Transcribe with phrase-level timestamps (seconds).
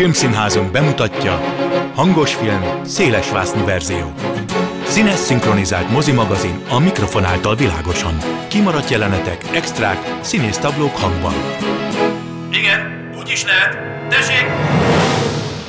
[0.00, 1.40] Filmszínházunk bemutatja
[1.94, 4.12] Hangos film, szélesvásznú verzió.
[4.84, 8.16] Színes szinkronizált mozimagazin a mikrofon által világosan.
[8.48, 11.34] Kimaradt jelenetek, extrák, színésztablók hangban.
[12.52, 13.78] Igen, úgy is lehet.
[14.08, 14.59] Tessék!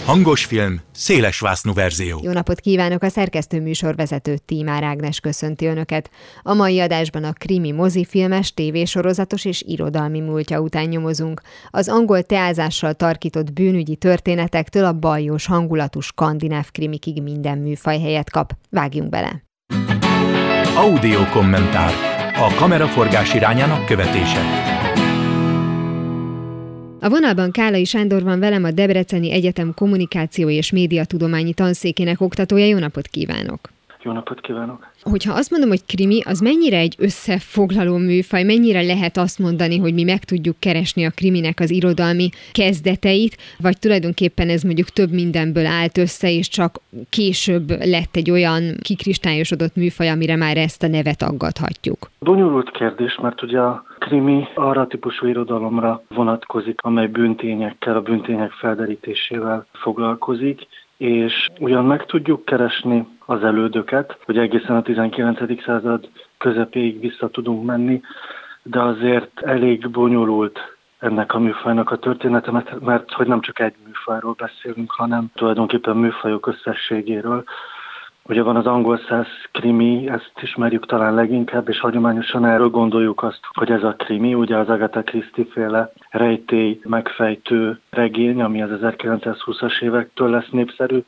[0.05, 2.19] Hangos film, szélesvásznú verzió.
[2.23, 3.03] Jó napot kívánok!
[3.03, 6.09] A szerkesztő műsorvezető Tímár Ágnes köszönti Önöket.
[6.41, 11.41] A mai adásban a krimi mozifilmes, tévésorozatos és irodalmi múltja után nyomozunk.
[11.69, 18.53] Az angol teázással tarkított bűnügyi történetektől a bajos hangulatú skandináv krimikig minden műfaj helyet kap.
[18.69, 19.43] Vágjunk bele!
[20.75, 21.93] Audio kommentár.
[22.35, 24.41] A kameraforgás irányának követése.
[27.03, 32.65] A vonalban Kálai Sándor van velem a Debreceni Egyetem Kommunikáció és Médiatudományi Tanszékének oktatója.
[32.65, 33.69] Jó napot kívánok!
[34.03, 34.87] Jó napot kívánok!
[35.01, 39.93] Hogyha azt mondom, hogy krimi, az mennyire egy összefoglaló műfaj, mennyire lehet azt mondani, hogy
[39.93, 45.65] mi meg tudjuk keresni a kriminek az irodalmi kezdeteit, vagy tulajdonképpen ez mondjuk több mindenből
[45.65, 51.21] állt össze, és csak később lett egy olyan kikristályosodott műfaj, amire már ezt a nevet
[51.21, 52.09] aggathatjuk?
[52.19, 59.65] Bonyolult kérdés, mert ugye a krimi arra típusú irodalomra vonatkozik, amely bűntényekkel, a bűntények felderítésével
[59.71, 60.67] foglalkozik,
[61.01, 65.63] és ugyan meg tudjuk keresni az elődöket, hogy egészen a 19.
[65.63, 68.01] század közepéig vissza tudunk menni,
[68.63, 70.59] de azért elég bonyolult
[70.99, 75.97] ennek a műfajnak a története, mert, mert hogy nem csak egy műfajról beszélünk, hanem tulajdonképpen
[75.97, 77.43] műfajok összességéről.
[78.31, 83.39] Ugye van az angol száz krimi, ezt ismerjük talán leginkább, és hagyományosan erről gondoljuk azt,
[83.53, 89.81] hogy ez a krimi, ugye az Agatha Christie féle rejtély megfejtő regény, ami az 1920-as
[89.81, 91.03] évektől lesz népszerű,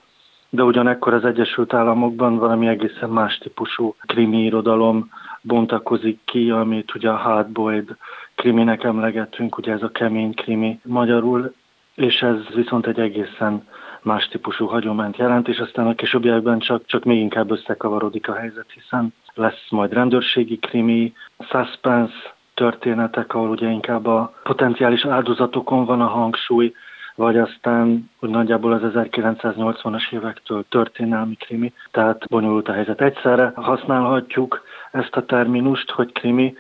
[0.49, 5.09] de ugyanekkor az Egyesült Államokban valami egészen más típusú krimi irodalom
[5.41, 7.87] bontakozik ki, amit ugye a hardboiled
[8.35, 11.53] kriminek emlegetünk, ugye ez a kemény krimi magyarul,
[11.95, 13.63] és ez viszont egy egészen
[14.03, 18.71] más típusú hagyományt jelent, és aztán a későbbiekben csak, csak még inkább összekavarodik a helyzet,
[18.73, 26.07] hiszen lesz majd rendőrségi krimi, suspense történetek, ahol ugye inkább a potenciális áldozatokon van a
[26.07, 26.73] hangsúly,
[27.15, 33.01] vagy aztán hogy nagyjából az 1980-as évektől történelmi krimi, tehát bonyolult a helyzet.
[33.01, 36.55] Egyszerre használhatjuk ezt a terminust, hogy krimi,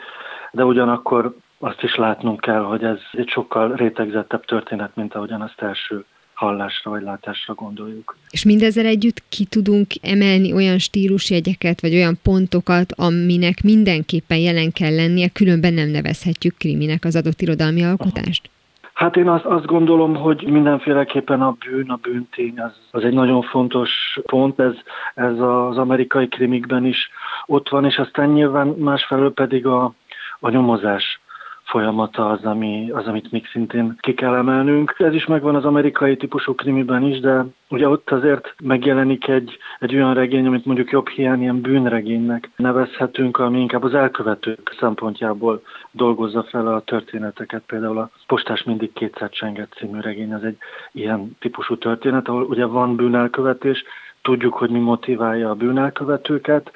[0.51, 5.61] de ugyanakkor azt is látnunk kell, hogy ez egy sokkal rétegzettebb történet, mint ahogyan azt
[5.61, 6.05] első
[6.43, 8.17] hallásra vagy látásra gondoljuk.
[8.29, 14.95] És mindezzel együtt ki tudunk emelni olyan stílusjegyeket, vagy olyan pontokat, aminek mindenképpen jelen kell
[14.95, 18.49] lennie, különben nem nevezhetjük kriminek az adott irodalmi alkotást?
[18.93, 23.41] Hát én azt, azt gondolom, hogy mindenféleképpen a bűn, a bűntény az, az egy nagyon
[23.41, 24.73] fontos pont, ez,
[25.15, 27.09] ez az amerikai krimikben is
[27.45, 29.93] ott van, és aztán nyilván másfelől pedig a,
[30.39, 31.21] a nyomozás
[31.63, 34.95] folyamata az, ami, az, amit még szintén ki kell emelnünk.
[34.97, 39.95] Ez is megvan az amerikai típusú krimiben is, de ugye ott azért megjelenik egy, egy
[39.95, 46.43] olyan regény, amit mondjuk jobb hiány ilyen bűnregénynek nevezhetünk, ami inkább az elkövetők szempontjából dolgozza
[46.43, 47.63] fel a történeteket.
[47.67, 50.57] Például a Postás mindig kétszer csenget című regény az egy
[50.91, 53.83] ilyen típusú történet, ahol ugye van bűnelkövetés,
[54.23, 56.71] tudjuk, hogy mi motiválja a bűnelkövetőket,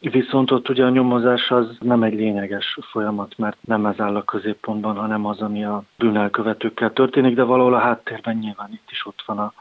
[0.00, 4.24] viszont ott ugye a nyomozás az nem egy lényeges folyamat, mert nem ez áll a
[4.24, 9.22] középpontban, hanem az, ami a bűnelkövetőkkel történik, de valahol a háttérben nyilván itt is ott
[9.26, 9.52] van a,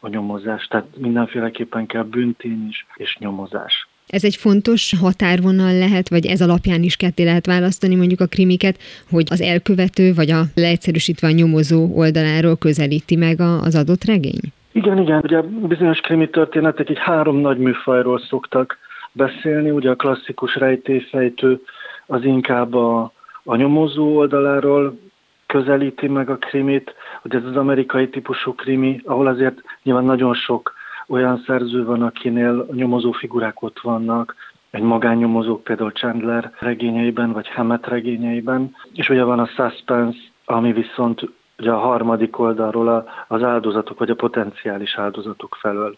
[0.00, 0.66] a nyomozás.
[0.66, 3.88] Tehát mindenféleképpen kell bűntény is, és nyomozás.
[4.06, 8.78] Ez egy fontos határvonal lehet, vagy ez alapján is ketté lehet választani mondjuk a krimiket,
[9.10, 14.52] hogy az elkövető, vagy a leegyszerűsítve a nyomozó oldaláról közelíti meg az adott regény?
[14.72, 18.78] Igen, igen, ugye bizonyos krimi történetek egy három nagy műfajról szoktak
[19.12, 21.62] beszélni, ugye a klasszikus rejtélyfejtő
[22.06, 23.12] az inkább a,
[23.44, 24.98] a nyomozó oldaláról
[25.46, 30.72] közelíti meg a krimit, hogy ez az amerikai típusú krimi, ahol azért nyilván nagyon sok
[31.08, 34.34] olyan szerző van, akinél a nyomozó figurák ott vannak,
[34.70, 41.28] egy magánnyomozó például Chandler regényeiben, vagy Hammett regényeiben, és ugye van a suspense, ami viszont
[41.60, 45.96] ugye a harmadik oldalról az áldozatok, vagy a potenciális áldozatok felől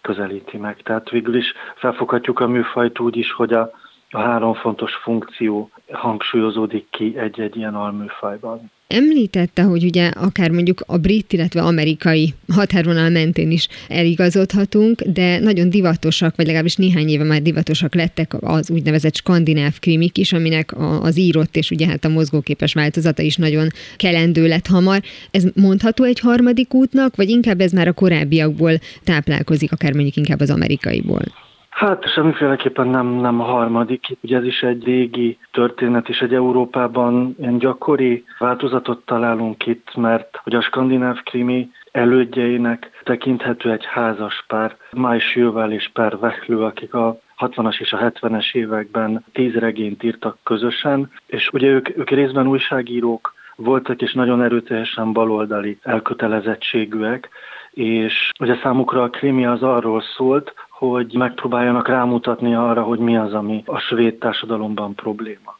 [0.00, 0.82] közelíti meg.
[0.82, 3.70] Tehát végül is felfoghatjuk a műfajt úgy is, hogy a,
[4.14, 8.70] a három fontos funkció hangsúlyozódik ki egy-egy ilyen alműfajban.
[8.86, 15.70] Említette, hogy ugye akár mondjuk a brit, illetve amerikai határvonal mentén is eligazodhatunk, de nagyon
[15.70, 21.18] divatosak, vagy legalábbis néhány éve már divatosak lettek az úgynevezett skandináv krimik is, aminek az
[21.18, 25.00] írott és ugye hát a mozgóképes változata is nagyon kelendő lett hamar.
[25.30, 28.72] Ez mondható egy harmadik útnak, vagy inkább ez már a korábbiakból
[29.04, 31.22] táplálkozik, akár mondjuk inkább az amerikaiból?
[31.72, 34.06] Hát semmiféleképpen nem, nem a harmadik.
[34.20, 40.40] Ugye ez is egy régi történet, és egy Európában ilyen gyakori változatot találunk itt, mert
[40.42, 46.94] hogy a skandináv krimi elődjeinek tekinthető egy házas pár, Mai Sjövel és Per Vechlő, akik
[46.94, 52.46] a 60-as és a 70-es években tíz regényt írtak közösen, és ugye ők, ők részben
[52.46, 57.28] újságírók voltak, és nagyon erőteljesen baloldali elkötelezettségűek,
[57.72, 63.34] és ugye számukra a krimi az arról szólt, hogy megpróbáljanak rámutatni arra, hogy mi az,
[63.34, 65.56] ami a svéd társadalomban probléma.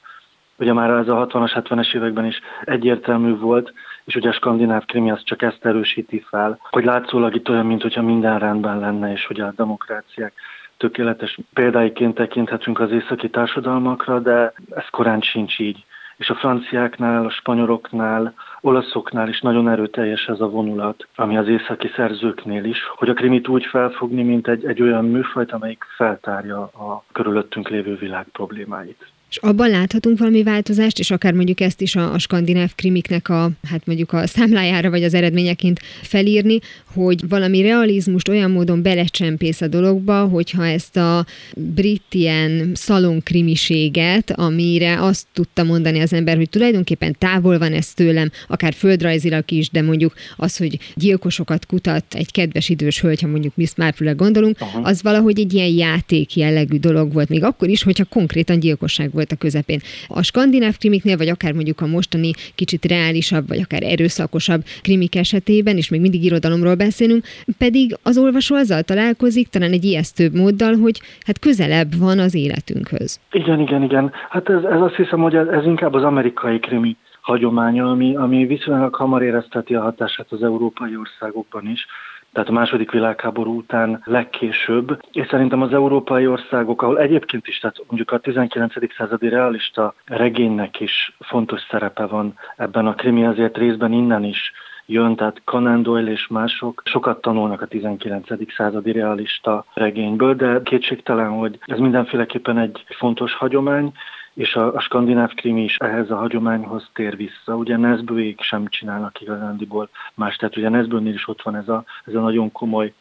[0.58, 3.72] Ugye már ez a 60-as, 70-es években is egyértelmű volt,
[4.04, 8.02] és ugye a skandináv krimi az csak ezt erősíti fel, hogy látszólag itt olyan, mintha
[8.02, 10.32] minden rendben lenne, és hogy a demokráciák
[10.76, 15.84] tökéletes példáiként tekinthetünk az északi társadalmakra, de ez korán sincs így.
[16.22, 21.90] És a franciáknál, a spanyoloknál, olaszoknál is nagyon erőteljes ez a vonulat, ami az északi
[21.96, 27.04] szerzőknél is, hogy a krimit úgy felfogni, mint egy, egy olyan műfajt, amelyik feltárja a
[27.12, 29.06] körülöttünk lévő világ problémáit.
[29.32, 33.50] És abban láthatunk valami változást, és akár mondjuk ezt is a, a skandináv krimiknek a,
[33.68, 36.58] hát mondjuk a számlájára vagy az eredményeként felírni,
[36.94, 41.26] hogy valami realizmust olyan módon belecsempész a dologba, hogyha ezt a
[41.56, 48.30] brit ilyen szalonkrimiséget, amire azt tudta mondani az ember, hogy tulajdonképpen távol van ez tőlem,
[48.48, 53.56] akár földrajzilag is, de mondjuk az, hogy gyilkosokat kutat egy kedves idős hölgy, ha mondjuk
[53.56, 54.80] Miss marple gondolunk, Aha.
[54.80, 59.21] az valahogy egy ilyen játék jellegű dolog volt, még akkor is, hogyha konkrétan gyilkosság volt
[59.22, 59.80] volt a közepén.
[60.08, 65.76] A skandináv krimiknél, vagy akár mondjuk a mostani kicsit reálisabb, vagy akár erőszakosabb krimik esetében,
[65.76, 67.24] és még mindig irodalomról beszélünk,
[67.58, 73.20] pedig az olvasó azzal találkozik, talán egy ijesztőbb móddal, hogy hát közelebb van az életünkhöz.
[73.32, 74.12] Igen, igen, igen.
[74.30, 78.46] Hát ez, ez azt hiszem, hogy ez, ez inkább az amerikai krimi hagyománya, ami, ami
[78.46, 81.86] viszonylag hamar érezteti a hatását az európai országokban is
[82.32, 87.76] tehát a második világháború után legkésőbb, és szerintem az európai országok, ahol egyébként is, tehát
[87.86, 88.74] mondjuk a 19.
[88.96, 94.52] századi realista regénynek is fontos szerepe van ebben a krimi, azért részben innen is
[94.86, 98.52] jön, tehát Conan Doyle és mások sokat tanulnak a 19.
[98.56, 103.92] századi realista regényből, de kétségtelen, hogy ez mindenféleképpen egy fontos hagyomány,
[104.34, 107.56] és a, a skandináv krimi is ehhez a hagyományhoz tér vissza.
[107.56, 112.14] Ugye Nesbőék sem csinálnak igazándiból más, tehát ugye Nesbőnél is ott van ez a, ez
[112.14, 112.92] a nagyon komoly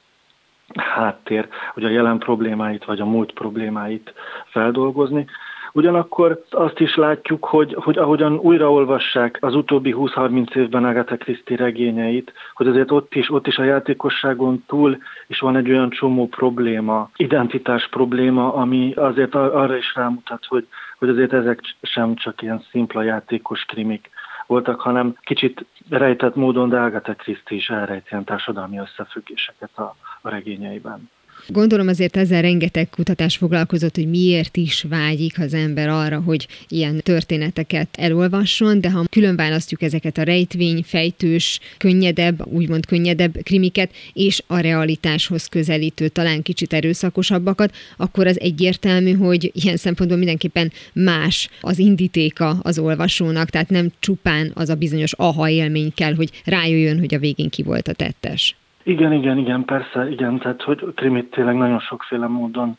[0.75, 4.13] háttér, hogy a jelen problémáit vagy a múlt problémáit
[4.45, 5.25] feldolgozni.
[5.73, 12.33] Ugyanakkor azt is látjuk, hogy, hogy ahogyan újraolvassák az utóbbi 20-30 évben Agatha Christie regényeit,
[12.53, 14.97] hogy azért ott is, ott is a játékosságon túl
[15.27, 20.67] is van egy olyan csomó probléma, identitás probléma, ami azért arra is rámutat, hogy,
[21.01, 24.09] hogy azért ezek sem csak ilyen szimpla játékos krimik
[24.47, 30.29] voltak, hanem kicsit rejtett módon, de Agatha Christie is elrejt ilyen társadalmi összefüggéseket a, a
[30.29, 31.09] regényeiben.
[31.51, 37.01] Gondolom azért ezzel rengeteg kutatás foglalkozott, hogy miért is vágyik az ember arra, hogy ilyen
[37.03, 44.43] történeteket elolvasson, de ha külön választjuk ezeket a rejtvény, fejtős, könnyedebb, úgymond könnyedebb krimiket, és
[44.47, 51.79] a realitáshoz közelítő, talán kicsit erőszakosabbakat, akkor az egyértelmű, hogy ilyen szempontból mindenképpen más az
[51.79, 57.15] indítéka az olvasónak, tehát nem csupán az a bizonyos aha élmény kell, hogy rájöjjön, hogy
[57.15, 58.55] a végén ki volt a tettes.
[58.83, 62.77] Igen, igen, igen, persze, igen, tehát hogy krimit tényleg nagyon sokféle módon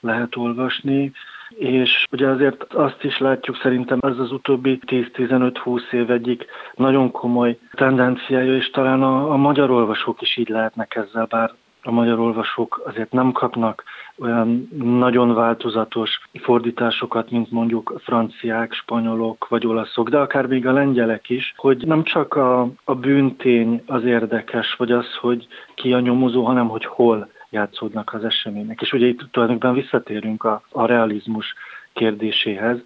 [0.00, 1.12] lehet olvasni,
[1.48, 7.58] és ugye azért azt is látjuk szerintem ez az utóbbi 10-15-20 év egyik nagyon komoly
[7.70, 12.82] tendenciája, és talán a, a magyar olvasók is így lehetnek ezzel, bár a magyar olvasók
[12.84, 13.84] azért nem kapnak
[14.18, 21.30] olyan nagyon változatos fordításokat, mint mondjuk franciák, spanyolok vagy olaszok, de akár még a lengyelek
[21.30, 26.44] is, hogy nem csak a, a bűntény az érdekes, vagy az, hogy ki a nyomozó,
[26.44, 28.80] hanem hogy hol játszódnak az események.
[28.80, 31.54] És ugye itt tulajdonképpen visszatérünk a, a realizmus
[31.92, 32.78] kérdéséhez.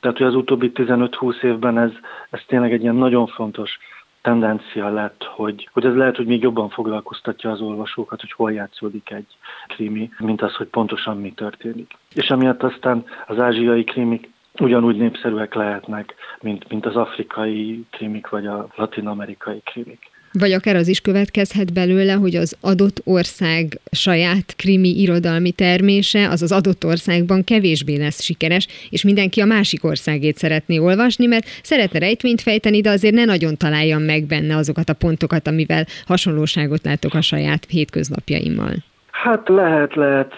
[0.00, 1.90] Tehát, hogy az utóbbi 15-20 évben ez,
[2.30, 3.78] ez tényleg egy ilyen nagyon fontos
[4.22, 9.10] tendencia lett, hogy, hogy ez lehet, hogy még jobban foglalkoztatja az olvasókat, hogy hol játszódik
[9.10, 9.36] egy
[9.66, 11.90] krimi, mint az, hogy pontosan mi történik.
[12.14, 18.46] És emiatt aztán az ázsiai krimik ugyanúgy népszerűek lehetnek, mint, mint az afrikai krimik vagy
[18.46, 20.10] a latin-amerikai krimik.
[20.32, 26.42] Vagy akár az is következhet belőle, hogy az adott ország saját krimi irodalmi termése az
[26.42, 31.98] az adott országban kevésbé lesz sikeres, és mindenki a másik országét szeretné olvasni, mert szeretne
[31.98, 37.14] rejtvényt fejteni, de azért ne nagyon találjam meg benne azokat a pontokat, amivel hasonlóságot látok
[37.14, 38.89] a saját hétköznapjaimmal.
[39.22, 40.34] Hát lehet, lehet,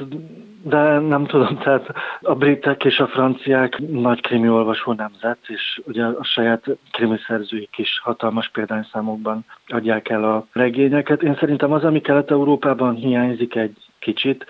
[0.63, 1.87] de nem tudom, tehát
[2.21, 7.79] a britek és a franciák nagy krimi olvasó nemzet, és ugye a saját krimi szerzőik
[7.79, 11.23] is hatalmas példányszámokban adják el a regényeket.
[11.23, 14.47] Én szerintem az, ami Kelet-Európában hiányzik egy kicsit,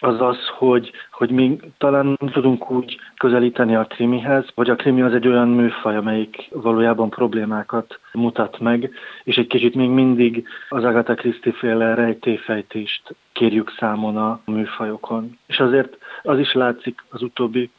[0.00, 5.12] az az, hogy, hogy mi talán tudunk úgy közelíteni a krimihez, hogy a krimi az
[5.12, 8.90] egy olyan műfaj, amelyik valójában problémákat mutat meg,
[9.24, 15.38] és egy kicsit még mindig az Agatha Christie féle rejtéfejtést kérjük számon a műfajokon.
[15.46, 17.70] És azért az is látszik az utóbbi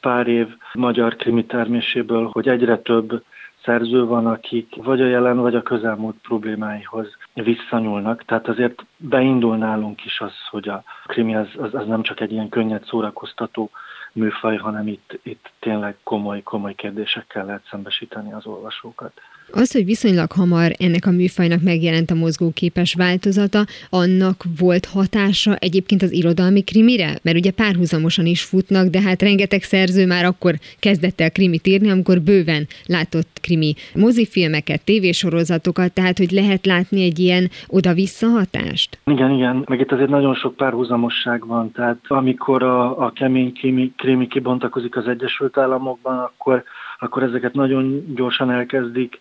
[0.00, 3.22] pár év magyar krimi terméséből, hogy egyre több
[3.64, 8.24] szerző van, akik vagy a jelen, vagy a közelmúlt problémáihoz visszanyúlnak.
[8.24, 12.32] Tehát azért beindul nálunk is az, hogy a krimi az, az, az nem csak egy
[12.32, 13.70] ilyen könnyed szórakoztató
[14.12, 19.12] műfaj, hanem itt, itt tényleg komoly, komoly kérdésekkel lehet szembesíteni az olvasókat.
[19.52, 26.02] Az, hogy viszonylag hamar ennek a műfajnak megjelent a mozgóképes változata, annak volt hatása egyébként
[26.02, 27.18] az irodalmi krimire?
[27.22, 31.90] Mert ugye párhuzamosan is futnak, de hát rengeteg szerző már akkor kezdett el krimit írni,
[31.90, 38.98] amikor bőven látott krimi mozifilmeket, tévésorozatokat, tehát hogy lehet látni egy ilyen oda-vissza hatást?
[39.06, 43.92] Igen, igen, meg itt azért nagyon sok párhuzamosság van, tehát amikor a, a kemény krimi,
[43.96, 46.62] krimi kibontakozik az Egyesült Államokban, akkor,
[46.98, 49.18] akkor ezeket nagyon gyorsan elkezdik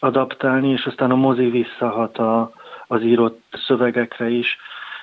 [0.00, 2.52] adaptálni, és aztán a mozi visszahat a,
[2.86, 4.58] az írott szövegekre is,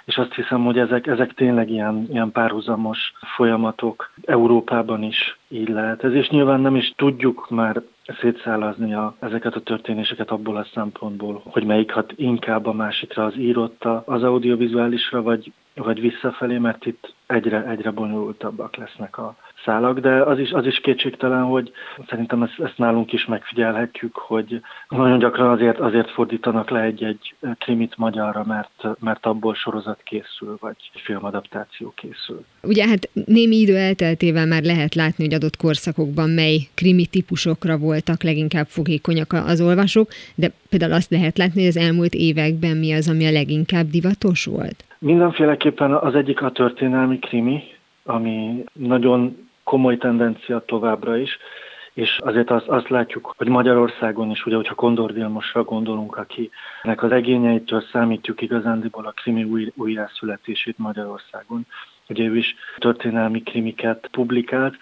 [0.06, 6.04] és azt hiszem, hogy ezek, ezek tényleg ilyen, ilyen párhuzamos folyamatok Európában is így lehet.
[6.04, 7.82] Ez és nyilván nem is tudjuk már
[8.20, 13.38] szétszállazni a, ezeket a történéseket abból a szempontból, hogy melyik hat inkább a másikra, az
[13.38, 19.36] írotta, az audiovizuálisra, vagy, vagy visszafelé, mert itt egyre, egyre bonyolultabbak lesznek a,
[19.66, 21.72] szálak, de az is, az is kétségtelen, hogy
[22.10, 27.98] szerintem ezt, ezt nálunk is megfigyelhetjük, hogy nagyon gyakran azért, azért fordítanak le egy-egy krimit
[27.98, 32.46] magyarra, mert, mert abból sorozat készül, vagy filmadaptáció készül.
[32.64, 38.24] Ugye hát némi idő elteltével már lehet látni, hogy adott korszakokban mely krimi típusokra voltak
[38.24, 43.10] leginkább fogékonyak az olvasók, de például azt lehet látni, hogy az elmúlt években mi az,
[43.10, 44.84] ami a leginkább divatos volt?
[45.00, 47.64] Mindenféleképpen az egyik a történelmi krimi,
[48.04, 51.38] ami nagyon komoly tendencia továbbra is,
[51.94, 57.12] és azért azt, azt látjuk, hogy Magyarországon is, ugye, hogyha Kondor Vilmosra gondolunk, akinek az
[57.12, 61.66] egényeitől számítjuk igazándiból a krimi új, újjászületését Magyarországon,
[62.10, 64.76] ugye ő is történelmi krimiket publikált.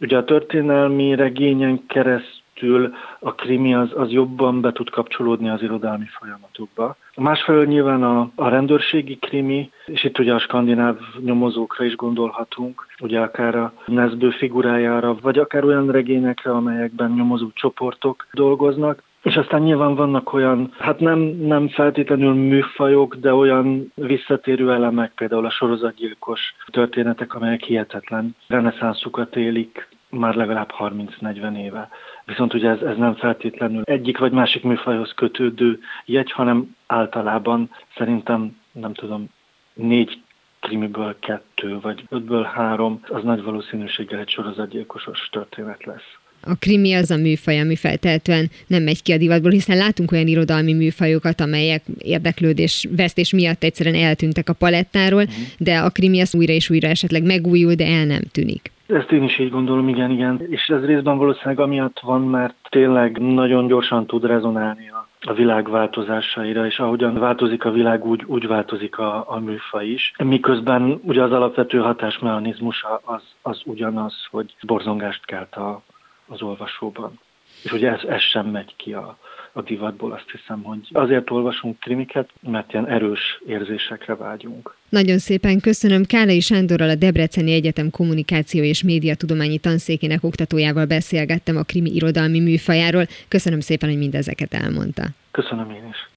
[0.00, 5.62] Ugye a történelmi regényen kereszt keresztül a krimi az, az jobban be tud kapcsolódni az
[5.62, 6.96] irodalmi folyamatokba.
[7.16, 13.20] Másfelől nyilván a, a rendőrségi krimi, és itt ugye a skandináv nyomozókra is gondolhatunk, ugye
[13.20, 19.94] akár a Nezbő figurájára, vagy akár olyan regényekre, amelyekben nyomozó csoportok dolgoznak, és aztán nyilván
[19.94, 27.34] vannak olyan, hát nem, nem feltétlenül műfajok, de olyan visszatérő elemek, például a sorozatgyilkos történetek,
[27.34, 31.88] amelyek hihetetlen reneszánszukat élik már legalább 30-40 éve.
[32.26, 38.56] Viszont ugye ez, ez nem feltétlenül egyik vagy másik műfajhoz kötődő jegy, hanem általában szerintem,
[38.72, 39.28] nem tudom,
[39.74, 40.18] négy
[40.60, 46.16] krimiből kettő, vagy ötből három, az nagy valószínűséggel egy sorozatgyilkosos történet lesz.
[46.46, 50.26] A krimi az a műfaj, ami feltehetően nem megy ki a divatból, hiszen látunk olyan
[50.26, 55.44] irodalmi műfajokat, amelyek érdeklődés vesztés miatt egyszerűen eltűntek a palettáról, uh-huh.
[55.58, 58.72] de a krimi az újra és újra esetleg megújul, de el nem tűnik.
[58.86, 60.40] Ezt én is így gondolom, igen, igen.
[60.50, 65.70] És ez részben valószínűleg amiatt van, mert tényleg nagyon gyorsan tud rezonálni a, a világ
[65.70, 70.12] változásaira, és ahogyan változik a világ, úgy, úgy változik a, a műfa is.
[70.18, 75.82] Miközben ugye az alapvető hatásmechanizmus az, az ugyanaz, hogy borzongást kelt a,
[76.26, 77.20] az olvasóban.
[77.62, 79.16] És ugye ez, ez sem megy ki a,
[79.56, 84.74] a divatból, azt hiszem, hogy azért olvasunk krimiket, mert ilyen erős érzésekre vágyunk.
[84.88, 86.04] Nagyon szépen köszönöm.
[86.04, 93.06] Kálai Sándorral a Debreceni Egyetem Kommunikáció és Médiatudományi Tanszékének oktatójával beszélgettem a krimi irodalmi műfajáról.
[93.28, 95.02] Köszönöm szépen, hogy mindezeket elmondta.
[95.30, 96.10] Köszönöm én is.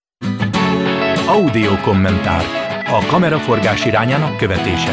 [1.27, 2.44] Audio kommentár.
[2.86, 4.91] A kameraforgás irányának követése.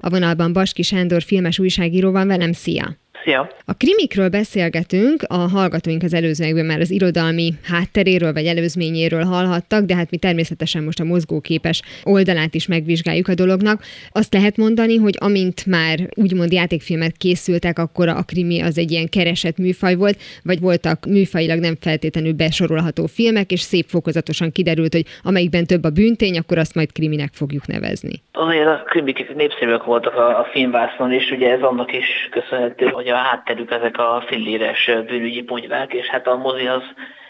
[0.00, 2.96] A vonalban Baski Sándor filmes újságíró van velem, szia!
[3.26, 3.48] Szia!
[3.64, 9.94] A krimikről beszélgetünk, a hallgatóink az előzőekben már az irodalmi hátteréről vagy előzményéről hallhattak, de
[9.94, 13.82] hát mi természetesen most a mozgóképes oldalát is megvizsgáljuk a dolognak.
[14.12, 19.08] Azt lehet mondani, hogy amint már úgymond játékfilmek készültek, akkor a krimi az egy ilyen
[19.08, 25.04] keresett műfaj volt, vagy voltak műfajilag nem feltétlenül besorolható filmek, és szép fokozatosan kiderült, hogy
[25.22, 28.22] amelyikben több a bűntény, akkor azt majd kriminek fogjuk nevezni.
[28.32, 33.08] Azért a krimik népszerűek voltak a, a filmvászon, és ugye ez annak is köszönhető, hogy
[33.08, 36.82] a a hátterük ezek a filléres bűnügyi ponyvák, és hát a mozi az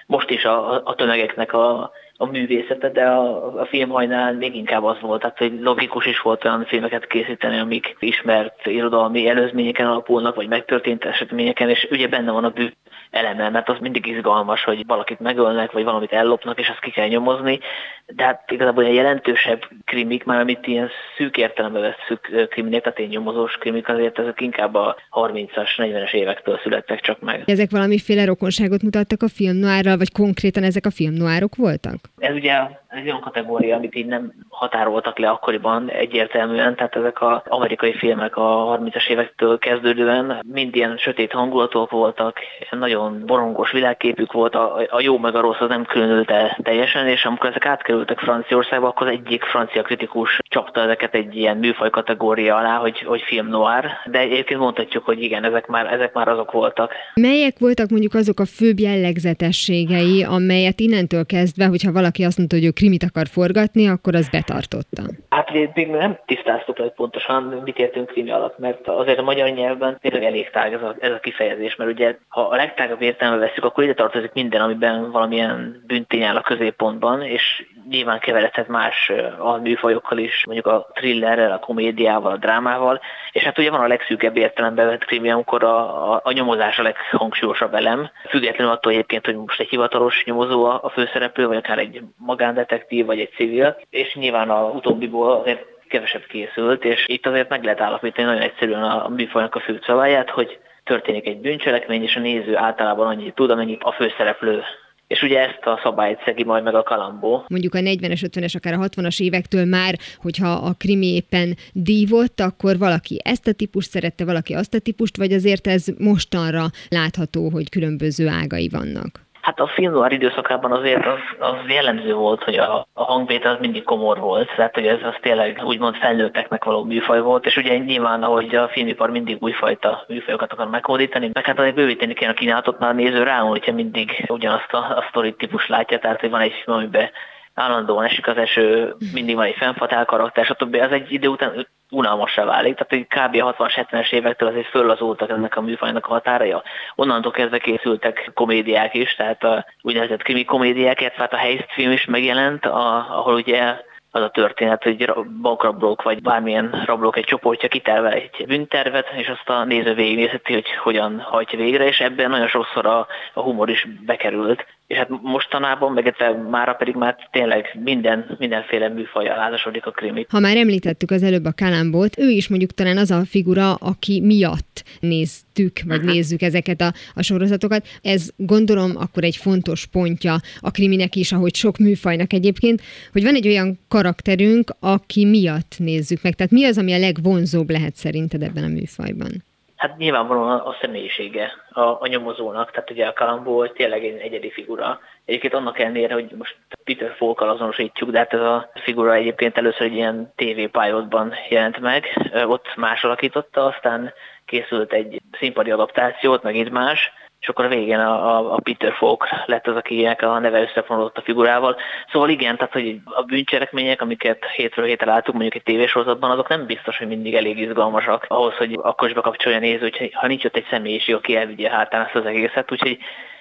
[0.07, 5.01] most is a, a tömegeknek a, a művészete, de a, a filmhajnál még inkább az
[5.01, 10.49] volt, tehát hogy logikus is volt olyan filmeket készíteni, amik ismert irodalmi előzményeken alapulnak, vagy
[10.49, 12.75] megtörtént eseményeken, és ugye benne van a bűn
[13.11, 17.09] eleme, mert az mindig izgalmas, hogy valakit megölnek, vagy valamit ellopnak, és azt ki kell
[17.09, 17.59] nyomozni,
[18.07, 23.09] de hát igazából ilyen jelentősebb krimik, már amit ilyen szűk értelembe vesszük kriminek, tehát én
[23.09, 27.43] nyomozós krimik, azért ezek inkább a 30-as, 40-es évektől születtek csak meg.
[27.47, 31.97] Ezek valamiféle rokonságot mutattak a film noárral, vagy konkrétan ezek a film noárok voltak?
[32.19, 32.55] Ez ugye
[32.97, 38.37] ez olyan kategória, amit így nem határoltak le akkoriban egyértelműen, tehát ezek az amerikai filmek
[38.37, 42.39] a 30-as évektől kezdődően mind ilyen sötét hangulatok voltak,
[42.71, 47.07] nagyon borongos világképük volt, a, a jó meg a rossz az nem különült el teljesen,
[47.07, 51.91] és amikor ezek átkerültek Franciaországba, akkor az egyik francia kritikus csapta ezeket egy ilyen műfaj
[51.91, 56.29] kategória alá, hogy, hogy film noir, de egyébként mondhatjuk, hogy igen, ezek már, ezek már
[56.29, 56.93] azok voltak.
[57.15, 62.65] Melyek voltak mondjuk azok a főbb jellegzetességei, amelyet innentől kezdve, hogyha valaki azt mondta, hogy
[62.65, 65.03] ő krimit akar forgatni, akkor az betartotta?
[65.29, 69.99] Hát még nem tisztáztuk hogy pontosan mit értünk krimi alatt, mert azért a magyar nyelvben
[70.01, 73.65] tényleg elég tág ez a, ez a kifejezés, mert ugye ha a legtágabb értelme veszük,
[73.65, 80.19] akkor ide tartozik minden, amiben valamilyen büntény áll a középpontban, és nyilván keveredhet más alműfajokkal
[80.19, 83.01] is, mondjuk a thrillerrel, a komédiával, a drámával,
[83.33, 86.83] és hát ugye van a legszűkebb értelemben vett krimi, amikor a, a, a nyomozás a
[86.83, 91.79] leghangsúlyosabb elem, függetlenül attól egyébként, hogy most egy hivatalos nyomozó a, a főszereplő, vagy akár
[91.79, 97.49] egy magándetektív, vagy egy civil, és nyilván a utóbbiból azért kevesebb készült, és itt azért
[97.49, 102.17] meg lehet állapítani nagyon egyszerűen a műfajnak a fő szabályát, hogy történik egy bűncselekmény, és
[102.17, 104.63] a néző általában annyit tud, amennyit a főszereplő
[105.07, 107.45] és ugye ezt a szabályt szegi majd meg a kalambó.
[107.49, 112.79] Mondjuk a 40-es, 50-es, akár a 60-as évektől már, hogyha a krimi éppen dívott, akkor
[112.79, 117.69] valaki ezt a típust szerette, valaki azt a típust, vagy azért ez mostanra látható, hogy
[117.69, 119.26] különböző ágai vannak?
[119.47, 123.61] Hát a film noir időszakában azért az, az jellemző volt, hogy a, a hangvétel az
[123.61, 127.79] mindig komor volt, tehát hogy ez az tényleg úgymond felnőtteknek való műfaj volt, és ugye
[127.79, 132.35] nyilván, ahogy a filmipar mindig újfajta műfajokat akar meghódítani, meg hát azért bővíteni kéne a
[132.35, 136.31] kínálatot, már a néző rámol, hogyha mindig ugyanazt a, a sztori típus látja, tehát hogy
[136.31, 137.11] van egy film, amiben
[137.55, 140.75] állandóan esik az eső, mindig van egy fennfatál karakter, stb.
[140.75, 143.55] Az egy idő után unalmasra válik, tehát hogy kb.
[143.59, 146.55] 60-70-es évektől azért föllazultak ennek a műfajnak a határai.
[146.95, 152.05] Onnantól kezdve készültek komédiák is, tehát a úgynevezett krimi komédiák, illetve a Heist film is
[152.05, 153.85] megjelent, a, ahol ugye
[154.17, 159.49] az a történet, hogy bankrablók vagy bármilyen rablók egy csoportja kiterve egy bűntervet, és azt
[159.49, 163.87] a néző végignézheti, hogy hogyan hajtja végre, és ebben nagyon sokszor a, a humor is
[164.07, 164.67] bekerült.
[164.87, 166.15] És hát mostanában, meg
[166.51, 170.27] mára pedig már tényleg minden, mindenféle műfaj lázasodik a krimi.
[170.29, 174.21] Ha már említettük az előbb a Kalambot, ő is mondjuk talán az a figura, aki
[174.21, 176.13] miatt néztük, vagy uh-huh.
[176.13, 177.87] nézzük ezeket a, a sorozatokat.
[178.03, 183.35] Ez gondolom akkor egy fontos pontja a kriminek is, ahogy sok műfajnak egyébként, hogy van
[183.35, 186.35] egy olyan karakterünk, aki miatt nézzük meg.
[186.35, 189.45] Tehát mi az, ami a legvonzóbb lehet szerinted ebben a műfajban?
[189.87, 195.01] Hát nyilvánvalóan a személyisége a, a nyomozónak, tehát ugye a Kalambó tényleg egy egyedi figura.
[195.25, 199.87] Egyébként annak ellenére, hogy most Peter Falkkal azonosítjuk, de hát ez a figura egyébként először
[199.87, 204.13] egy ilyen TV pilotban jelent meg, ott más alakította, aztán
[204.45, 209.29] készült egy színpadi adaptációt, megint más, és akkor a végén a, a, a Peter Falk
[209.47, 211.77] lett az, akinek a neve összefonódott a figurával.
[212.13, 216.67] Szóval igen, tehát hogy a bűncselekmények, amiket hétről hétre látunk mondjuk egy tévésorozatban, azok nem
[216.67, 220.67] biztos, hogy mindig elég izgalmasak ahhoz, hogy akkor is bekapcsolja néző, ha nincs ott egy
[220.71, 222.99] személyiség, aki elvigye hátán ezt az egészet, úgyhogy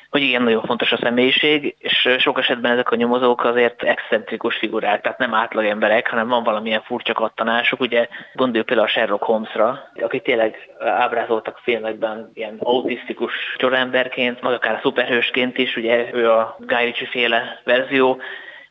[0.10, 5.02] hogy igen, nagyon fontos a személyiség, és sok esetben ezek a nyomozók azért excentrikus figurák,
[5.02, 7.80] tehát nem átlag emberek, hanem van valamilyen furcsa kattanásuk.
[7.80, 14.80] Ugye gondoljuk például a Sherlock Holmesra, aki tényleg ábrázoltak filmekben ilyen autisztikus csoremberként, meg akár
[14.82, 18.22] szuperhősként is, ugye ő a Guy Ritchie féle verzió,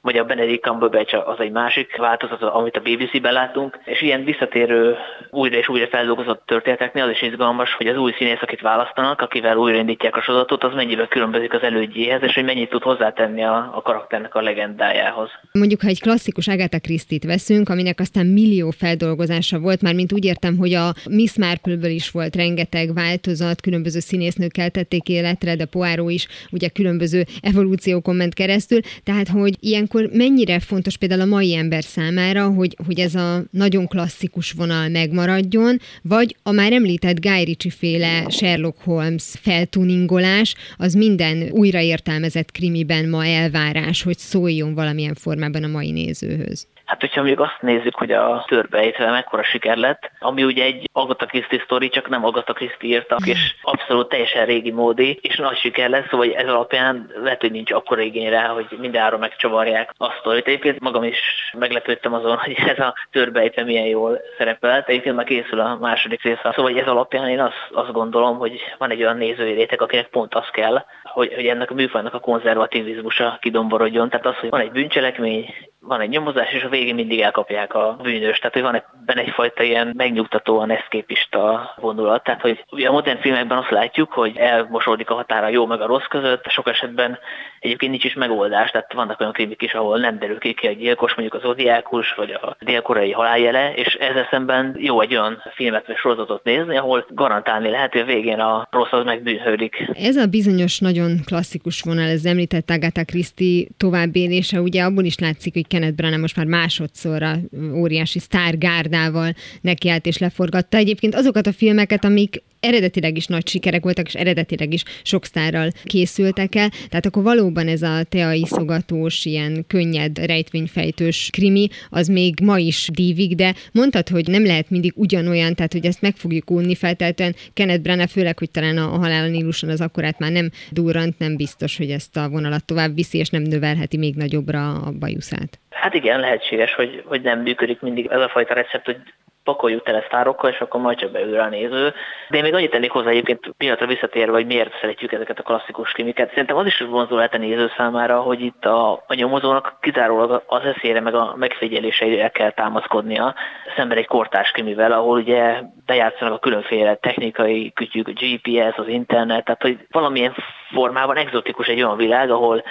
[0.05, 4.97] vagy a Benedict Cumberbatch az egy másik változat, amit a BBC-ben látunk, és ilyen visszatérő
[5.31, 9.57] újra és újra feldolgozott történeteknél az is izgalmas, hogy az új színész, akit választanak, akivel
[9.57, 13.83] újraindítják a sorozatot, az mennyivel különbözik az elődjéhez, és hogy mennyit tud hozzátenni a, a
[13.83, 15.31] karakternek a legendájához.
[15.53, 20.25] Mondjuk, ha egy klasszikus Agatha Christie-t veszünk, aminek aztán millió feldolgozása volt, már mint úgy
[20.25, 26.11] értem, hogy a Miss Marple-ből is volt rengeteg változat, különböző színésznők keltették életre, de Poirot
[26.11, 31.55] is ugye különböző evolúciókon ment keresztül, tehát hogy ilyen akkor mennyire fontos például a mai
[31.55, 37.45] ember számára, hogy, hogy ez a nagyon klasszikus vonal megmaradjon, vagy a már említett Guy
[37.45, 45.65] Ritchie féle Sherlock Holmes feltuningolás, az minden újraértelmezett krimiben ma elvárás, hogy szóljon valamilyen formában
[45.65, 46.67] a mai nézőhöz.
[46.85, 51.27] Hát, hogyha mondjuk azt nézzük, hogy a törbejtve mekkora siker lett, ami ugye egy Agatha
[51.27, 55.91] Christie sztori, csak nem Agatha Christie írtak, és abszolút teljesen régi módi, és nagy siker
[55.91, 60.47] lesz, szóval ez alapján lehet, hogy nincs akkor igény rá, hogy mindenáron megcsavarják a sztorit.
[60.47, 61.19] Egyébként magam is
[61.59, 64.85] meglepődtem azon, hogy ez a törbejtve milyen jól szerepel.
[64.87, 66.53] Egyébként már készül a második része.
[66.55, 70.35] Szóval ez alapján én azt, azt gondolom, hogy van egy olyan nézői réteg, akinek pont
[70.35, 74.09] az kell, hogy, hogy ennek a műfajnak a konzervativizmusa kidomborodjon.
[74.09, 75.55] Tehát az, hogy van egy bűncselekmény,
[75.87, 78.39] van egy nyomozás, és a végén mindig elkapják a bűnös.
[78.39, 82.25] Tehát, hogy van ebben egyfajta ilyen megnyugtatóan eszképista vonulat.
[82.25, 85.87] Tehát, hogy ugye a modern filmekben azt látjuk, hogy elmosódik a határa jó meg a
[85.87, 87.19] rossz között, sok esetben
[87.61, 90.73] egyébként nincs is megoldás, tehát vannak olyan krimik is, ahol nem derül ki, ki a
[90.73, 95.87] gyilkos, mondjuk az odiákus, vagy a dél-koreai haláljele, és ezzel szemben jó egy olyan filmet
[95.87, 99.91] vagy sorozatot nézni, ahol garantálni lehet, hogy a végén a rossz az megbűnhődik.
[99.95, 105.53] Ez a bizonyos nagyon klasszikus vonal, ez említett Agatha Christie továbbélése, ugye abból is látszik,
[105.53, 107.39] hogy Kenneth Branagh most már másodszorra
[107.73, 110.77] óriási sztárgárdával nekiállt és leforgatta.
[110.77, 115.71] Egyébként azokat a filmeket, amik eredetileg is nagy sikerek voltak, és eredetileg is sok sztárral
[115.85, 116.71] készültek el.
[116.89, 123.35] Tehát akkor valóban ez a teaiszogatós, ilyen könnyed, rejtvényfejtős krimi, az még ma is dívik,
[123.35, 127.35] de mondtad, hogy nem lehet mindig ugyanolyan, tehát hogy ezt meg fogjuk unni feltétlenül.
[127.53, 131.77] Kenneth Branagh, főleg, hogy talán a, halál Níluson az akkorát már nem durrant, nem biztos,
[131.77, 135.59] hogy ezt a vonalat tovább viszi, és nem növelheti még nagyobbra a bajuszát.
[135.75, 138.97] Hát igen, lehetséges, hogy, hogy nem működik mindig ez a fajta recept, hogy
[139.45, 141.95] pakoljuk tele sztárokkal, és akkor majd csak beül a néző.
[142.29, 145.93] De én még annyit tennék hozzá egyébként pillanatra visszatérve, hogy miért szeretjük ezeket a klasszikus
[145.93, 146.29] krimiket.
[146.29, 150.65] Szerintem az is vonzó lehet a néző számára, hogy itt a, a nyomozónak kizárólag az
[150.65, 153.35] eszére meg a megfigyeléseire kell támaszkodnia,
[153.77, 159.45] szemben egy kortárs krimivel, ahol ugye bejátszanak a különféle technikai kütyük, a GPS, az internet,
[159.45, 160.35] tehát hogy valamilyen
[160.73, 162.63] formában exotikus egy olyan világ, ahol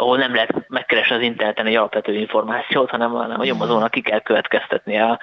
[0.00, 4.20] ahol nem lehet megkeresni az interneten egy alapvető információt, hanem, hanem a nyomozónak ki kell
[4.20, 5.18] következtetnie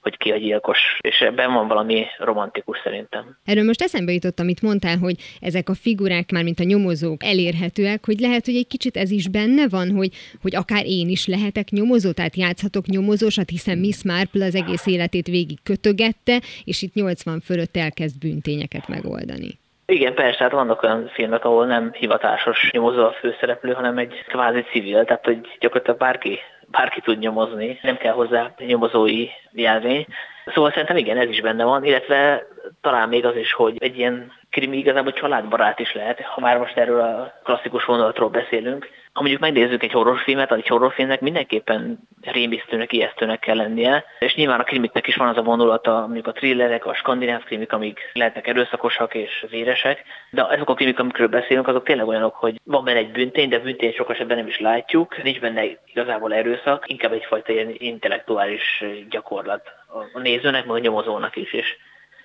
[0.00, 3.38] hogy ki a gyilkos, és ebben van valami romantikus szerintem.
[3.44, 8.04] Erről most eszembe jutott, amit mondtál, hogy ezek a figurák már, mint a nyomozók elérhetőek,
[8.04, 10.10] hogy lehet, hogy egy kicsit ez is benne van, hogy,
[10.42, 15.26] hogy akár én is lehetek nyomozó, tehát játszhatok nyomozósat, hiszen Miss Marple az egész életét
[15.26, 19.59] végig kötögette, és itt 80 fölött elkezd bűntényeket megoldani.
[19.90, 24.62] Igen, persze, hát vannak olyan filmek, ahol nem hivatásos nyomozó a főszereplő, hanem egy kvázi
[24.62, 26.38] civil, tehát hogy gyakorlatilag bárki
[26.70, 30.06] bárki tud nyomozni, nem kell hozzá nyomozói jelvény.
[30.54, 32.46] Szóval szerintem igen, ez is benne van, illetve
[32.80, 36.76] talán még az is, hogy egy ilyen krimi igazából családbarát is lehet, ha már most
[36.76, 38.88] erről a klasszikus vonalatról beszélünk.
[39.12, 44.64] Ha mondjuk megnézzük egy horrorfilmet, egy horrorfilmnek mindenképpen rémisztőnek, ijesztőnek kell lennie, és nyilván a
[44.64, 49.14] krimiknek is van az a vonulata, mondjuk a thrillerek, a skandináv krimik, amik lehetnek erőszakosak
[49.14, 53.10] és véresek, de azok a krimik, amikről beszélünk, azok tényleg olyanok, hogy van benne egy
[53.10, 57.74] büntény, de büntény sok esetben nem is látjuk, nincs benne igazából erőszak, inkább egyfajta ilyen
[57.78, 59.68] intellektuális gyakorlat
[60.12, 61.76] a nézőnek, meg a nyomozónak is, és,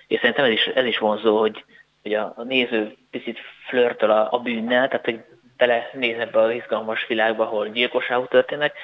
[0.06, 1.64] és szerintem ez is, ez is vonzó, hogy
[2.06, 5.20] hogy a, a néző picit flörtöl a, a bűnnel, tehát hogy
[5.56, 8.78] bele ebbe az izgalmas világba, ahol gyilkosságok történnek,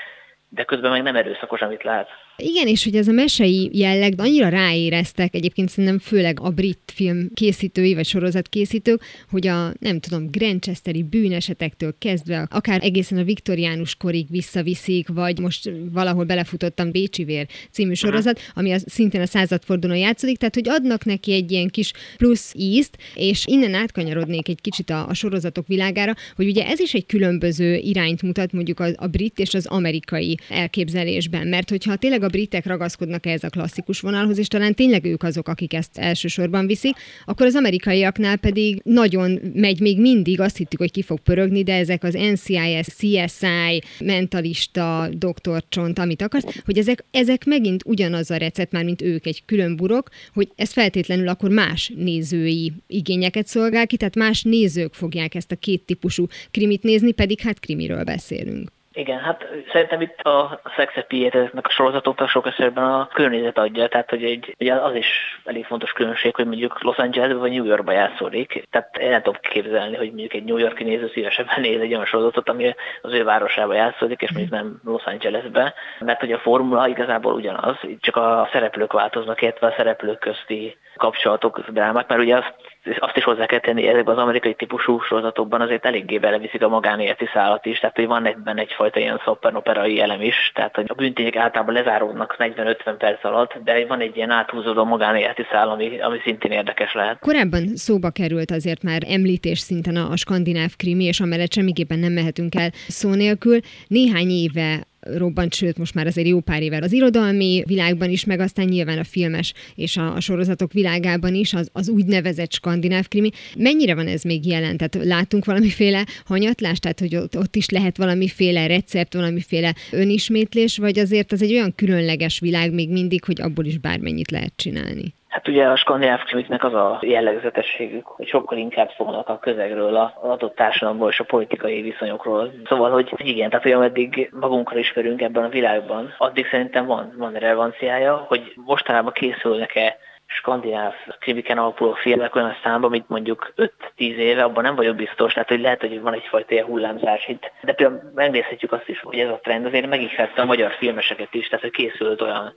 [0.48, 2.08] de közben meg nem erőszakos, amit lát.
[2.37, 7.31] Igen, és hogy ez a mesei jelleg annyira ráéreztek, egyébként szerintem főleg a brit film
[7.35, 13.95] készítői vagy sorozat készítők, hogy a nem tudom, Grantchesteri bűnesetektől kezdve, akár egészen a viktoriánus
[13.95, 19.97] korig visszaviszik, vagy most valahol belefutottam Bécsi Vér című sorozat, ami az szintén a századfordulón
[19.97, 24.90] játszódik, tehát hogy adnak neki egy ilyen kis plusz ízt, és innen átkanyarodnék egy kicsit
[24.90, 29.07] a, a sorozatok világára, hogy ugye ez is egy különböző irányt mutat mondjuk a, a
[29.07, 34.38] brit és az amerikai elképzelésben, mert hogyha tényleg a britek ragaszkodnak ehhez a klasszikus vonalhoz,
[34.38, 39.80] és talán tényleg ők azok, akik ezt elsősorban viszik, akkor az amerikaiaknál pedig nagyon megy
[39.80, 45.98] még mindig, azt hittük, hogy ki fog pörögni, de ezek az NCIS, CSI, mentalista, doktorcsont,
[45.98, 50.08] amit akarsz, hogy ezek, ezek megint ugyanaz a recept, már mint ők egy külön burok,
[50.32, 55.56] hogy ez feltétlenül akkor más nézői igényeket szolgál ki, tehát más nézők fogják ezt a
[55.56, 58.70] két típusú krimit nézni, pedig hát krimiről beszélünk.
[58.94, 64.24] Igen, hát szerintem itt a szexepiéteznek a sorozatoknak sok esetben a környezet adja, tehát hogy
[64.24, 68.66] egy, ugye az is elég fontos különbség, hogy mondjuk Los Angelesben vagy New Yorkban játszódik.
[68.70, 72.05] Tehát én nem tudom képzelni, hogy mondjuk egy New Yorki néző szívesebben néz egy olyan
[72.05, 75.72] sorozatot, ami az ő városában játszódik, és mondjuk nem Los Angelesben.
[75.98, 81.61] Mert hogy a formula igazából ugyanaz, csak a szereplők változnak, illetve a szereplők közti kapcsolatok,
[81.68, 82.55] drámák, mert ugye azt
[82.99, 87.29] azt is hozzá kell tenni, ezekben az amerikai típusú sorozatokban azért eléggé beleviszik a magánéleti
[87.33, 91.37] szállat is, tehát hogy van ebben egyfajta ilyen szoppenoperai elem is, tehát hogy a bűntények
[91.37, 96.51] általában lezáródnak 40-50 perc alatt, de van egy ilyen áthúzódó magánéleti szál, ami, ami szintén
[96.51, 97.18] érdekes lehet.
[97.18, 102.12] Korábban szóba került azért már említés szinten a, a skandináv krimi, és amellett semmiképpen nem
[102.12, 103.59] mehetünk el szó nélkül.
[103.87, 108.40] Néhány éve robbant, sőt most már azért jó pár évvel az irodalmi világban is, meg
[108.40, 113.30] aztán nyilván a filmes és a, a sorozatok világában is, az, az úgynevezett skandináv krimi.
[113.56, 114.76] Mennyire van ez még jelen?
[114.76, 120.98] Tehát látunk valamiféle hanyatlást, tehát hogy ott, ott is lehet valamiféle recept, valamiféle önismétlés, vagy
[120.98, 125.14] azért az egy olyan különleges világ még mindig, hogy abból is bármennyit lehet csinálni?
[125.33, 130.11] Hát ugye a skandináv krimiknek az a jellegzetességük, hogy sokkal inkább szólnak a közegről, az
[130.21, 132.53] adott társadalomból és a politikai viszonyokról.
[132.64, 137.33] Szóval, hogy igen, tehát hogy ameddig magunkra ismerünk ebben a világban, addig szerintem van, van
[137.33, 144.62] relevanciája, hogy mostanában készülnek-e skandináv krimiken alapuló filmek olyan számban, mint mondjuk 5-10 éve, abban
[144.62, 147.51] nem vagyok biztos, tehát hogy lehet, hogy van egyfajta ilyen hullámzás itt.
[147.62, 151.49] De például megnézhetjük azt is, hogy ez a trend azért megihlette a magyar filmeseket is,
[151.49, 152.55] tehát hogy készült olyan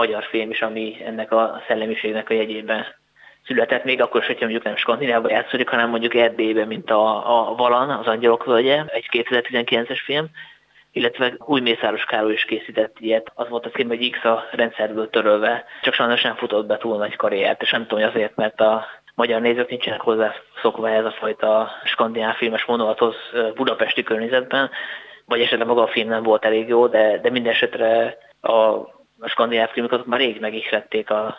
[0.00, 2.86] magyar film is, ami ennek a szellemiségnek a jegyében
[3.46, 7.04] született, még akkor is, hogyha mondjuk nem Skandinávban játszódik, hanem mondjuk Erdélyben, mint a,
[7.50, 10.26] a Valan, az Angyalok völgye, egy 2019-es film,
[10.92, 13.32] illetve új Mészáros Károly is készített ilyet.
[13.34, 16.96] Az volt a cím, hogy X a rendszerből törölve, csak sajnos nem futott be túl
[16.96, 20.32] nagy karriert, és nem tudom, hogy azért, mert a magyar nézők nincsenek hozzá
[20.62, 23.14] szokva ez a fajta skandináv filmes vonulathoz
[23.54, 24.70] budapesti környezetben,
[25.24, 28.88] vagy esetleg maga a film nem volt elég jó, de, de minden esetre a
[29.20, 31.36] a skandináv filmeket már rég megihlették a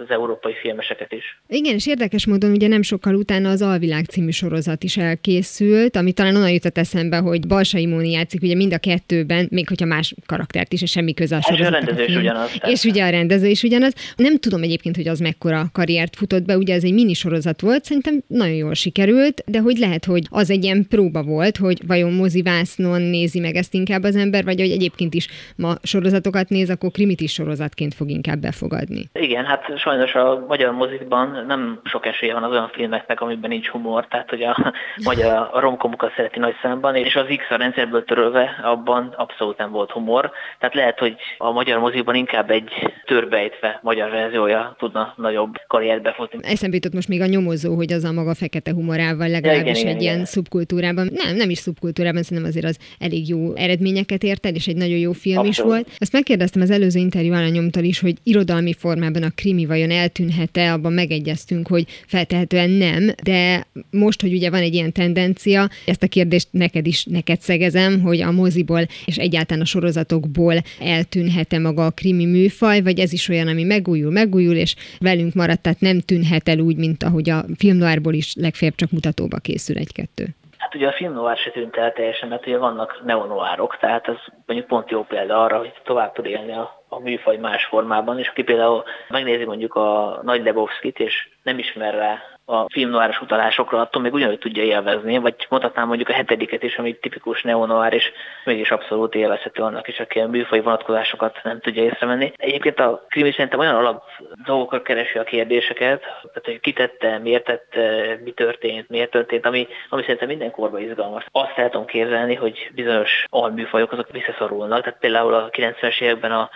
[0.00, 1.40] az európai filmeseket is.
[1.48, 6.12] Igen, és érdekes módon ugye nem sokkal utána az Alvilág című sorozat is elkészült, ami
[6.12, 10.14] talán onnan jutott eszembe, hogy Balsai Móni játszik ugye mind a kettőben, még hogyha más
[10.26, 11.66] karaktert is, és semmi köze a sorozat.
[11.66, 12.52] És a rendező is ugyanaz.
[12.52, 12.76] Tehát.
[12.76, 13.94] És ugye a rendező is ugyanaz.
[14.16, 17.84] Nem tudom egyébként, hogy az mekkora karriert futott be, ugye ez egy mini sorozat volt,
[17.84, 22.12] szerintem nagyon jól sikerült, de hogy lehet, hogy az egy ilyen próba volt, hogy vajon
[22.12, 26.90] mozivásznon nézi meg ezt inkább az ember, vagy hogy egyébként is ma sorozatokat néz, akkor
[26.90, 29.08] krimitis sorozatként fog inkább befogadni.
[29.12, 33.68] Igen, hát sajnos a magyar mozikban nem sok esélye van az olyan filmeknek, amiben nincs
[33.68, 34.72] humor, tehát hogy a
[35.04, 39.70] magyar a romkomokat szereti nagy számban, és az X a rendszerből törölve abban abszolút nem
[39.70, 40.30] volt humor.
[40.58, 42.70] Tehát lehet, hogy a magyar mozikban inkább egy
[43.04, 46.38] törbejtve magyar verziója tudna nagyobb karrierbe futni.
[46.42, 49.86] Eszembe jutott most még a nyomozó, hogy az a maga fekete humorával legalábbis ja, igen,
[49.86, 50.24] egy igen, ilyen igen.
[50.24, 54.76] szubkultúrában, nem, nem is szubkultúrában, szerintem azért az elég jó eredményeket ért el, és egy
[54.76, 55.58] nagyon jó film Abszolút.
[55.58, 55.96] is volt.
[55.98, 60.92] Azt megkérdeztem az előző interjú alanyomtól is, hogy irodalmi formában a krimi vajon eltűnhet-e, abban
[60.92, 66.48] megegyeztünk, hogy feltehetően nem, de most, hogy ugye van egy ilyen tendencia, ezt a kérdést
[66.50, 72.26] neked is neked szegezem, hogy a moziból és egyáltalán a sorozatokból eltűnhet-e maga a krimi
[72.26, 76.58] műfaj, vagy ez is olyan, ami megújul, megújul, és velünk maradt, tehát nem tűnhet el
[76.58, 80.24] úgy, mint ahogy a filmnoárból is legfeljebb csak mutatóba készül egy-kettő.
[80.58, 84.16] Hát ugye a film noir se tűnt el teljesen, mert ugye vannak neonoárok, tehát ez
[84.46, 88.28] mondjuk pont jó példa arra, hogy tovább tud élni a, a műfaj más formában, és
[88.28, 94.02] aki például megnézi mondjuk a Nagy Lebowski-t, és nem ismer rá a filmnoáros utalásokra, attól
[94.02, 98.12] még ugyanúgy tudja élvezni, vagy mondhatnám mondjuk a hetediket is, ami tipikus neonoár, és
[98.44, 102.32] mégis abszolút élvezhető annak is, aki a műfai vonatkozásokat nem tudja észrevenni.
[102.36, 104.02] Egyébként a krimi szerintem olyan alap
[104.44, 109.68] dolgokra keresi a kérdéseket, tehát hogy ki tette, miért tette, mi történt, miért történt, ami,
[109.88, 111.26] ami szerintem minden korban izgalmas.
[111.32, 116.50] Azt el tudom képzelni, hogy bizonyos alműfajok azok visszaszorulnak, tehát például a 90-es években a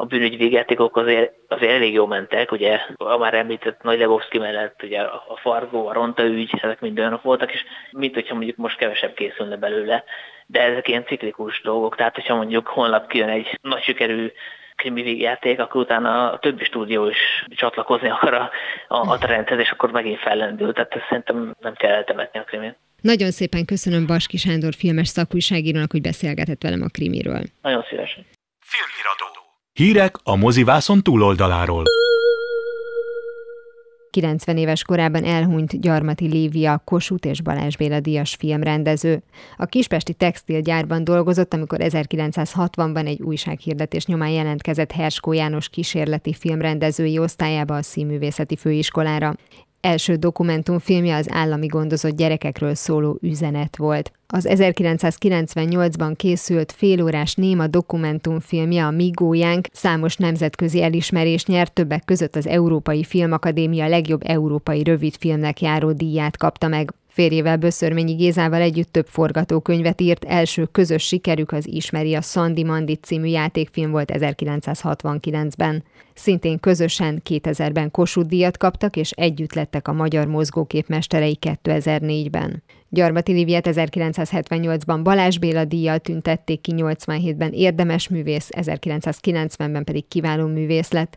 [0.00, 4.82] a bűnügy végjátékok azért, azért elég jó mentek, ugye a már említett Nagy Lebowski mellett
[4.82, 8.76] ugye a Fargo, a Ronta ügy, ezek mind olyanok voltak, és mint hogyha mondjuk most
[8.76, 10.04] kevesebb készülne belőle,
[10.46, 14.32] de ezek ilyen ciklikus dolgok, tehát hogyha mondjuk holnap kijön egy nagy sikerű
[14.74, 18.50] krimi végjáték, akkor utána a többi stúdió is csatlakozni akar a,
[18.88, 22.76] a, a trendhez, és akkor megint fellendül, tehát ezt szerintem nem kell eltemetni a krimit.
[23.00, 27.42] Nagyon szépen köszönöm Baski Sándor filmes szakújságírónak, hogy beszélgetett velem a krimiről.
[27.62, 28.26] Nagyon szívesen.
[29.78, 31.84] Hírek a mozivászon túloldaláról.
[34.10, 39.22] 90 éves korában elhunyt Gyarmati Lívia, Kossuth és Balázs Béla díjas filmrendező.
[39.56, 47.76] A kispesti textilgyárban dolgozott, amikor 1960-ban egy újsághirdetés nyomán jelentkezett Herskó János kísérleti filmrendezői osztályába
[47.76, 49.34] a színművészeti főiskolára.
[49.80, 54.12] Első dokumentumfilmje az állami gondozott gyerekekről szóló üzenet volt.
[54.26, 62.46] Az 1998-ban készült félórás néma dokumentumfilmje a Migójánk számos nemzetközi elismerést nyert, többek között az
[62.46, 66.92] Európai Filmakadémia legjobb európai rövidfilmnek járó díját kapta meg.
[67.18, 73.04] Férjével Böszörményi Gézával együtt több forgatókönyvet írt, első közös sikerük az Ismeri a Szandi Mandit
[73.04, 75.84] című játékfilm volt 1969-ben.
[76.14, 82.62] Szintén közösen 2000-ben Kossuth díjat kaptak, és együtt lettek a magyar mozgókép mesterei 2004-ben.
[82.88, 90.90] Gyarmati Liviet 1978-ban Balázs Béla díjjal tüntették ki 87-ben érdemes művész, 1990-ben pedig kiváló művész
[90.90, 91.16] lett.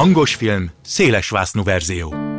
[0.00, 2.29] Hangos film, széles vásznú verzió.